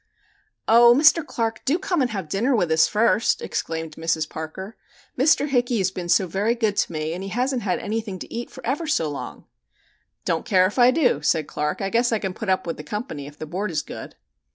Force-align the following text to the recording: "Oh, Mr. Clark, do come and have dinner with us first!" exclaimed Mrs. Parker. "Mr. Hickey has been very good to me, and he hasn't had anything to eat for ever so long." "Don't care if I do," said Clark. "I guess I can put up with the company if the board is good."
"Oh, 0.67 0.95
Mr. 0.97 1.23
Clark, 1.23 1.63
do 1.63 1.77
come 1.77 2.01
and 2.01 2.09
have 2.09 2.27
dinner 2.27 2.55
with 2.55 2.71
us 2.71 2.87
first!" 2.87 3.39
exclaimed 3.39 3.97
Mrs. 3.97 4.27
Parker. 4.27 4.75
"Mr. 5.15 5.47
Hickey 5.49 5.77
has 5.77 5.91
been 5.91 6.07
very 6.27 6.55
good 6.55 6.75
to 6.77 6.91
me, 6.91 7.13
and 7.13 7.21
he 7.21 7.29
hasn't 7.29 7.61
had 7.61 7.77
anything 7.77 8.17
to 8.17 8.33
eat 8.33 8.49
for 8.49 8.65
ever 8.65 8.87
so 8.87 9.11
long." 9.11 9.45
"Don't 10.25 10.43
care 10.43 10.65
if 10.65 10.79
I 10.79 10.89
do," 10.89 11.21
said 11.21 11.45
Clark. 11.45 11.81
"I 11.83 11.91
guess 11.91 12.11
I 12.11 12.17
can 12.17 12.33
put 12.33 12.49
up 12.49 12.65
with 12.65 12.77
the 12.77 12.83
company 12.83 13.27
if 13.27 13.37
the 13.37 13.45
board 13.45 13.69
is 13.69 13.83
good." 13.83 14.15